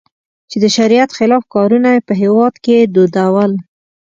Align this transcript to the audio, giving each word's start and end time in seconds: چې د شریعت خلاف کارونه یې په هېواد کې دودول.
چې 0.49 0.57
د 0.63 0.65
شریعت 0.75 1.09
خلاف 1.17 1.43
کارونه 1.53 1.89
یې 1.95 2.05
په 2.07 2.13
هېواد 2.21 2.53
کې 2.63 2.77
دودول. 2.95 3.51